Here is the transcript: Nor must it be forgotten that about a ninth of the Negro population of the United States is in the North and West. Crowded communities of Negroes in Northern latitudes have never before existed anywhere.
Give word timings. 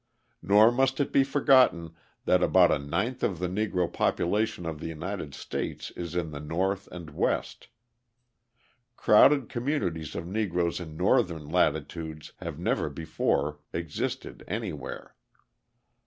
Nor 0.41 0.71
must 0.71 0.99
it 0.99 1.11
be 1.13 1.23
forgotten 1.23 1.93
that 2.25 2.41
about 2.41 2.71
a 2.71 2.79
ninth 2.79 3.21
of 3.21 3.37
the 3.37 3.47
Negro 3.47 3.85
population 3.93 4.65
of 4.65 4.79
the 4.79 4.87
United 4.87 5.35
States 5.35 5.91
is 5.91 6.15
in 6.15 6.31
the 6.31 6.39
North 6.39 6.87
and 6.87 7.11
West. 7.11 7.67
Crowded 8.95 9.47
communities 9.47 10.15
of 10.15 10.25
Negroes 10.25 10.79
in 10.79 10.97
Northern 10.97 11.47
latitudes 11.47 12.33
have 12.37 12.57
never 12.57 12.89
before 12.89 13.59
existed 13.73 14.43
anywhere. 14.47 15.13